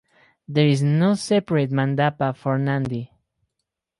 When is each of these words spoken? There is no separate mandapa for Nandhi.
There 0.47 0.65
is 0.65 0.81
no 0.81 1.13
separate 1.13 1.69
mandapa 1.69 2.35
for 2.35 2.57
Nandhi. 2.57 3.11